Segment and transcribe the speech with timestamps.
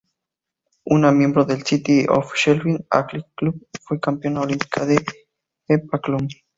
[0.85, 5.05] Una miembro de la City of Sheffield Athletic Club, fue campeona olímpica de
[5.67, 6.27] heptatlón.